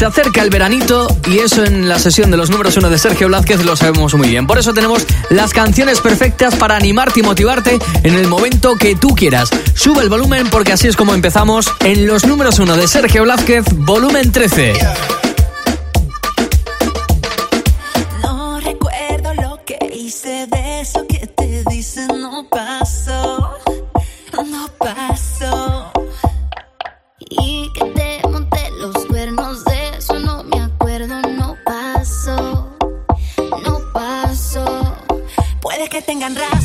[0.00, 3.28] Se acerca el veranito y eso en la sesión de los números uno de Sergio
[3.28, 4.46] Blázquez lo sabemos muy bien.
[4.46, 9.14] Por eso tenemos las canciones perfectas para animarte y motivarte en el momento que tú
[9.14, 9.50] quieras.
[9.74, 13.66] Sube el volumen porque así es como empezamos en los números uno de Sergio Blázquez,
[13.74, 14.72] volumen 13.
[36.20, 36.59] tengan.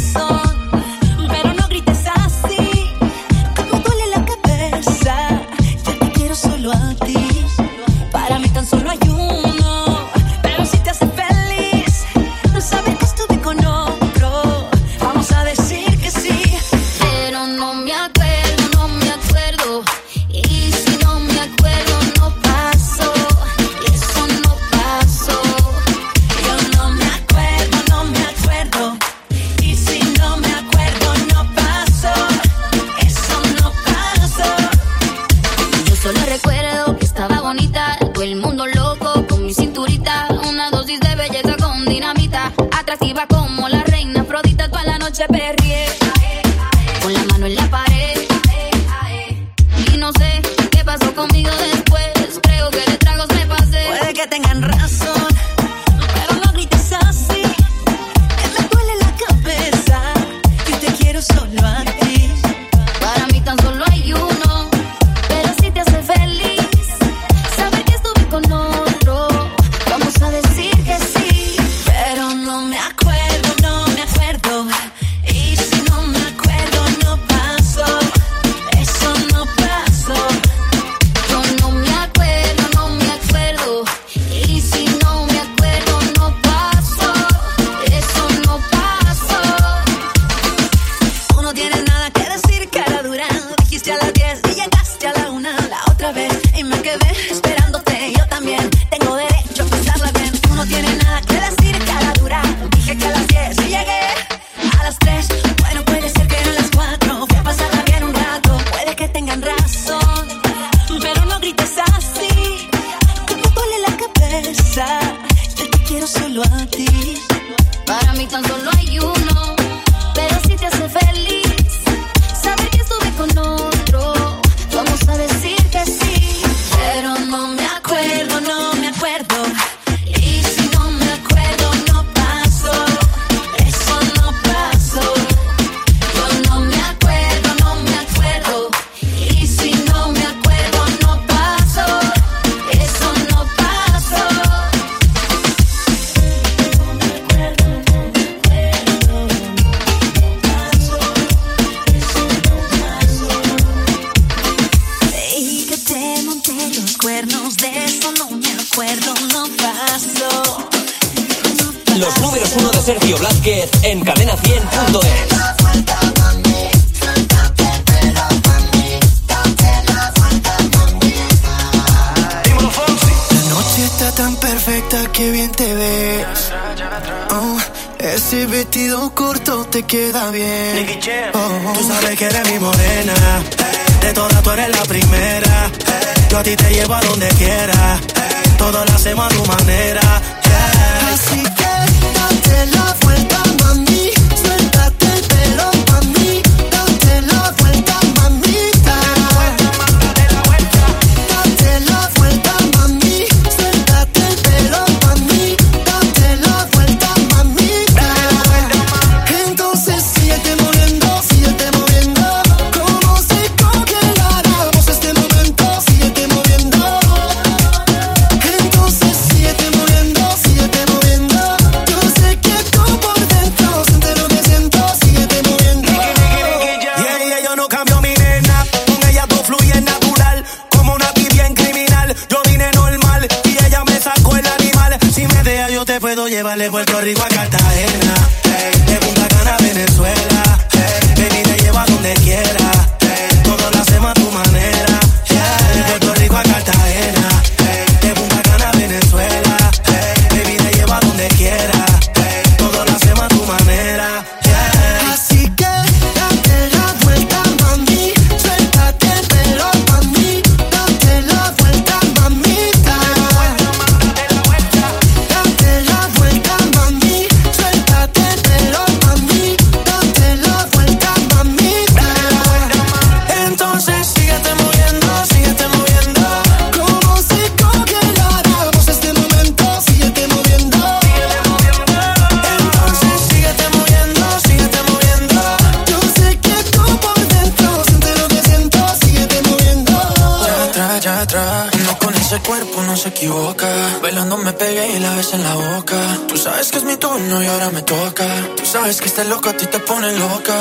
[299.46, 300.56] Que a ti te pone loca.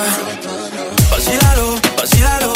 [1.11, 2.53] Vacílalo, vacílalo.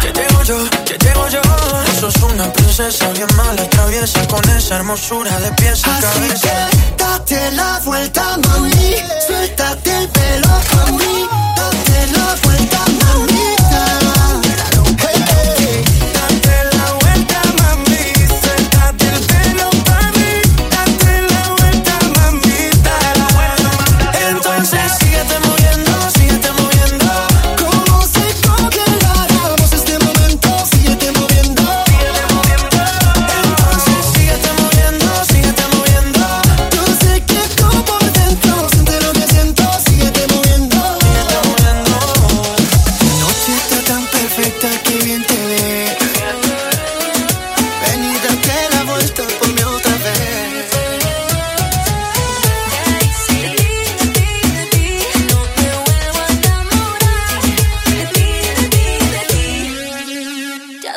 [0.00, 1.40] Que llego yo, que llego yo.
[1.42, 6.48] No sos una princesa bien mala, traviesa con esa hermosura de pies a Así cabeza.
[6.48, 8.94] que date la vuelta, mami.
[9.26, 11.28] Suéltate el pelo, mami.
[11.56, 13.63] Date la vuelta, mamita.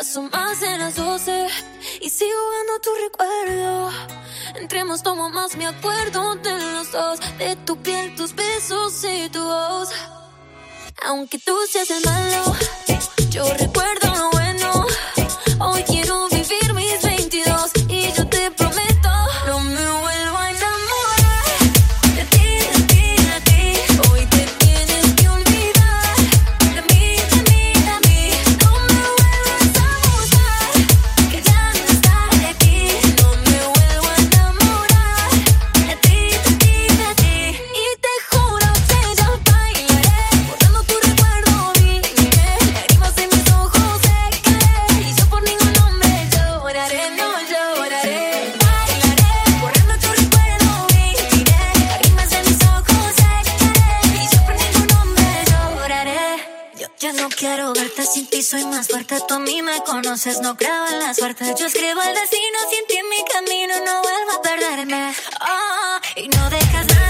[0.08, 1.48] Son más de las 12
[2.02, 3.92] y sigo viendo tu recuerdo.
[4.56, 9.30] Entre más tomo más me acuerdo de los dos, de tu piel, tus besos y
[9.30, 9.90] tu voz.
[11.06, 12.56] Aunque tú seas el malo,
[13.30, 14.38] yo recuerdo lo bueno.
[57.00, 59.18] Ya no quiero verte sin ti, soy más fuerte.
[59.28, 61.46] Tú a mí me conoces, no creo en la suerte.
[61.58, 65.14] Yo escribo el destino, sin ti mi camino, no vuelvo a perderme.
[65.42, 67.07] Oh, y no dejas nada,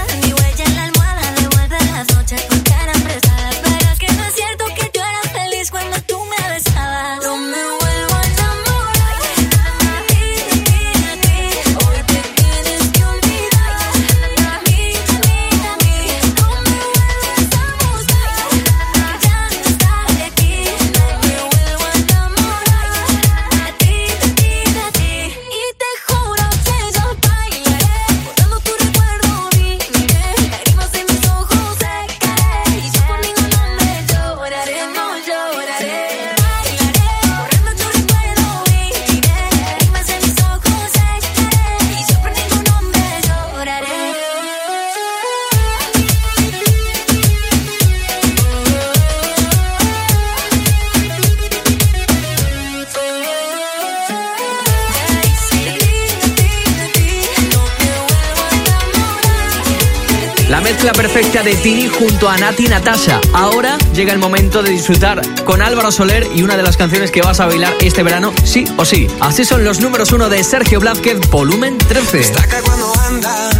[60.72, 63.22] mezcla perfecta de Tini junto a Nati Natasha.
[63.32, 67.22] Ahora llega el momento de disfrutar con Álvaro Soler y una de las canciones que
[67.22, 69.08] vas a bailar este verano, sí o sí.
[69.20, 72.18] Así son los números uno de Sergio Blázquez, volumen 13.
[72.18, 73.50] Destaca cuando anda,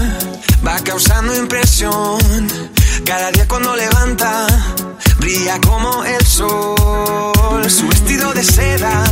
[0.67, 2.47] va causando impresión.
[3.07, 4.47] Cada día cuando levanta,
[5.19, 7.71] brilla como el sol.
[7.71, 9.03] Su vestido de seda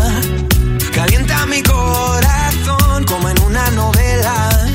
[0.95, 4.67] calienta mi corazón como en una novela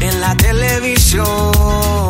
[0.00, 2.09] en la televisión.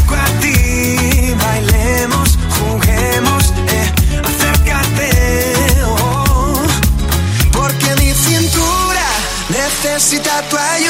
[10.01, 10.89] se tu aí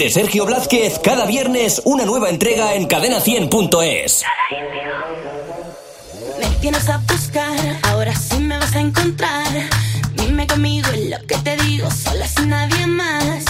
[0.00, 4.22] de Sergio Blázquez, cada viernes una nueva entrega en cadena100.es.
[6.40, 9.46] Me tienes a buscar, ahora sí me vas a encontrar.
[10.14, 13.44] Dime conmigo lo que te digo, sola sin nadie más.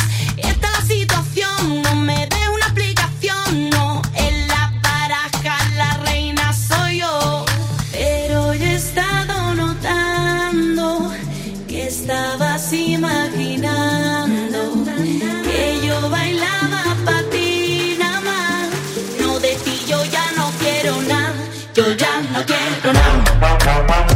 [23.67, 24.10] Música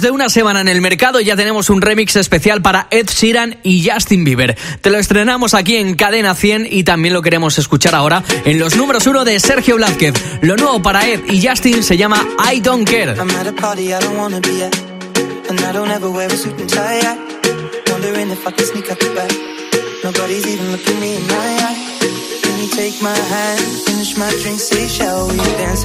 [0.00, 3.88] de una semana en el mercado ya tenemos un remix especial para Ed Sheeran y
[3.88, 4.56] Justin Bieber.
[4.80, 8.76] Te lo estrenamos aquí en Cadena 100 y también lo queremos escuchar ahora en los
[8.76, 10.14] números uno de Sergio Blázquez.
[10.42, 13.14] Lo nuevo para Ed y Justin se llama I Don't Care.
[20.04, 20.44] Nobody's
[22.76, 24.58] take my hand, finish my drink,
[25.58, 25.84] dance?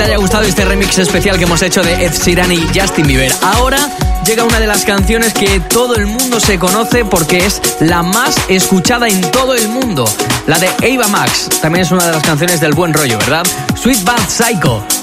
[0.00, 3.30] te haya gustado este remix especial que hemos hecho de Ed Sheeran y Justin Bieber.
[3.42, 3.78] Ahora
[4.24, 8.34] llega una de las canciones que todo el mundo se conoce porque es la más
[8.48, 10.06] escuchada en todo el mundo.
[10.46, 11.50] La de Ava Max.
[11.60, 13.46] También es una de las canciones del buen rollo, ¿verdad?
[13.74, 14.99] Sweet Bad Psycho.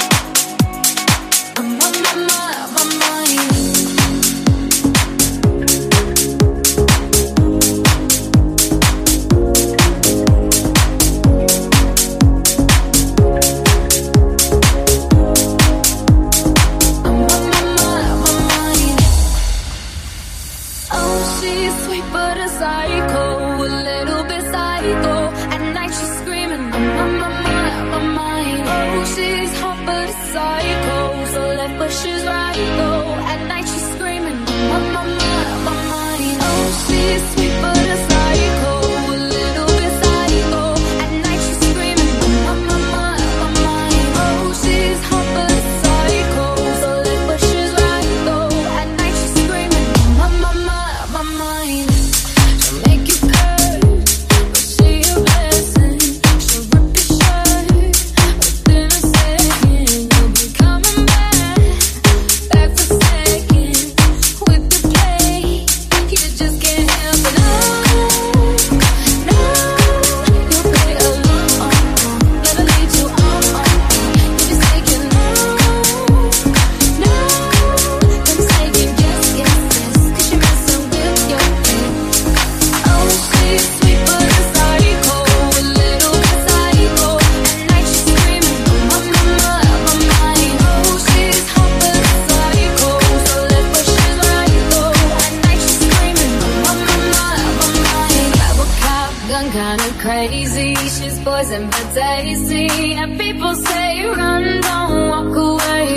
[99.67, 100.75] kinda crazy.
[100.95, 102.93] She's poison but tasty.
[103.01, 105.87] and people say run, don't walk away.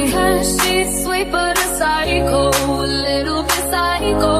[0.58, 4.34] She's sweet but a psycho, a little bit psycho.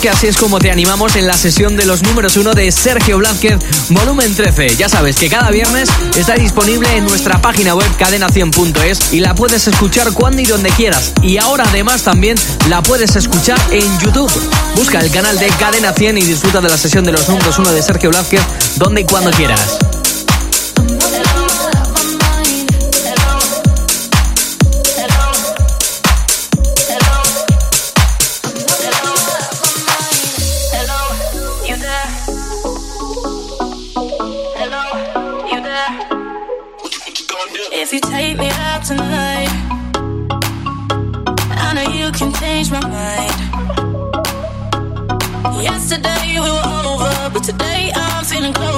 [0.00, 3.18] que así es como te animamos en la sesión de los números 1 de Sergio
[3.18, 3.58] Blázquez,
[3.90, 4.76] volumen 13.
[4.76, 9.66] Ya sabes que cada viernes está disponible en nuestra página web cadena100.es y la puedes
[9.66, 11.12] escuchar cuando y donde quieras.
[11.22, 12.36] Y ahora además también
[12.68, 14.30] la puedes escuchar en YouTube.
[14.76, 17.72] Busca el canal de Cadena 100 y disfruta de la sesión de los números 1
[17.72, 18.42] de Sergio Blázquez
[18.76, 19.87] donde y cuando quieras.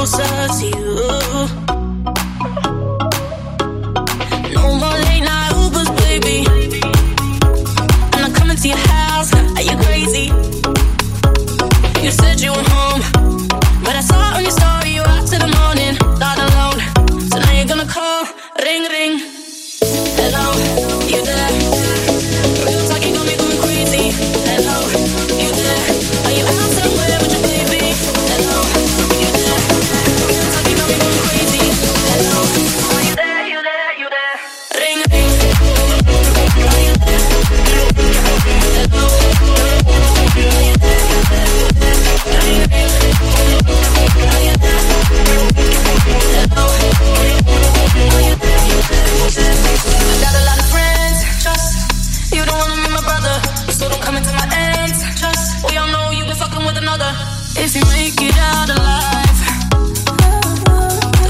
[0.00, 1.09] close as you.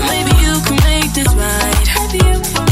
[0.08, 2.69] Maybe you can make this right.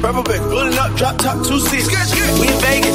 [0.00, 1.88] Purple big, rolling up, drop top, two seats.
[2.38, 2.87] We in Vegas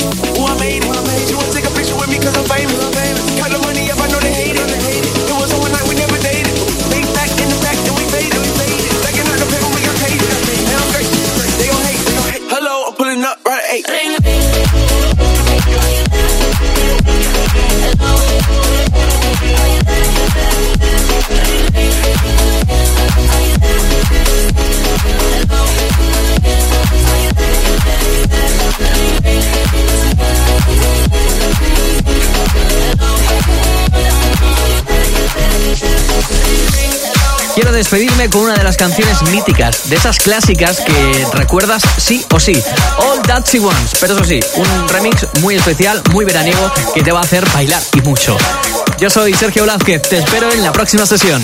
[37.94, 42.60] despedirme con una de las canciones míticas, de esas clásicas que recuerdas sí o sí.
[42.98, 47.12] All That She Wants, pero eso sí, un remix muy especial, muy veraniego, que te
[47.12, 48.36] va a hacer bailar y mucho.
[48.98, 51.44] Yo soy Sergio Blázquez, te espero en la próxima sesión.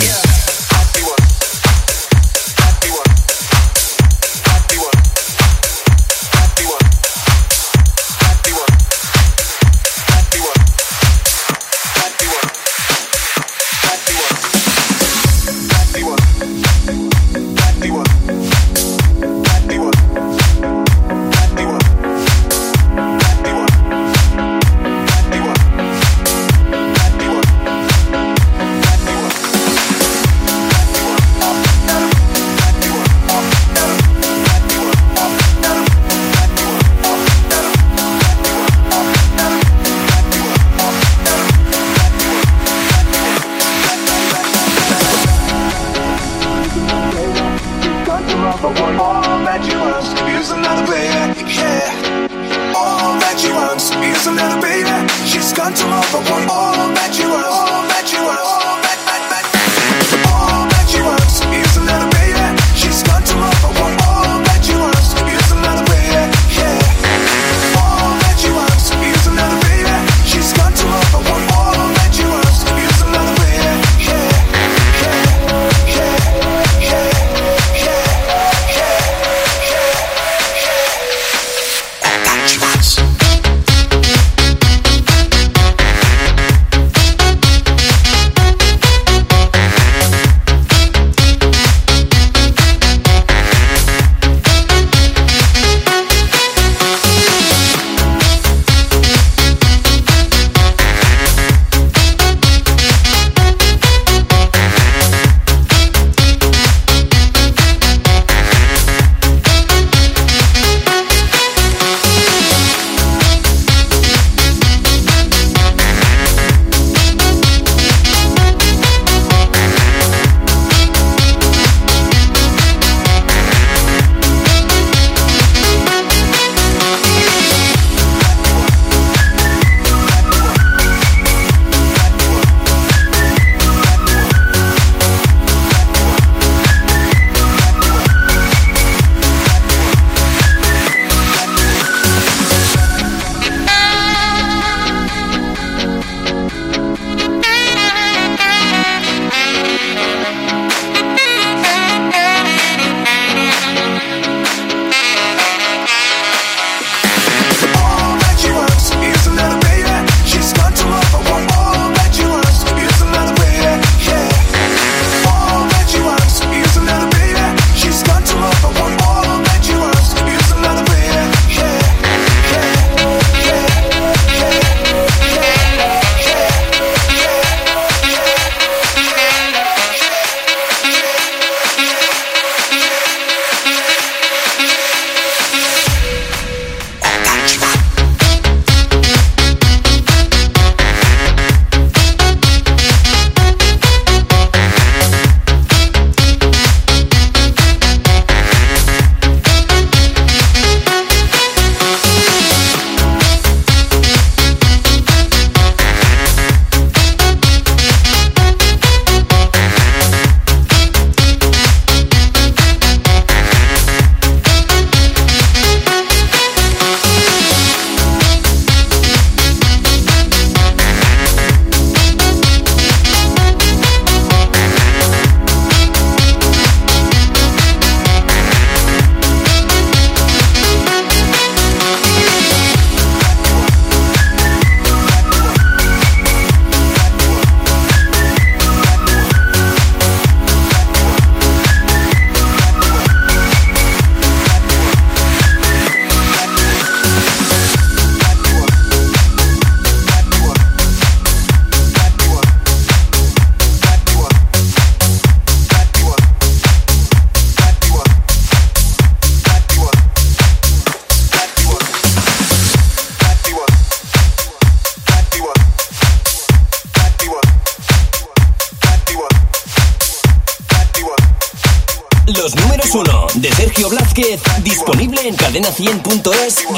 [55.60, 57.29] Control over one all that you.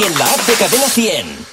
[0.01, 1.50] Y en la app de Cadena 100.